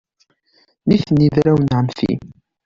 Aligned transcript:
Nitni 0.87 1.27
d 1.33 1.35
arraw 1.39 1.57
n 1.61 1.73
ɛemmti. 1.77 2.13